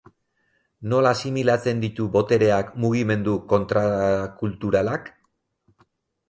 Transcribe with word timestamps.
Nola 0.93 1.11
asimilatzen 1.17 1.83
ditu 1.83 2.07
botereak 2.15 2.71
mugimendu 2.85 3.37
kontrakulturalak? 3.53 5.13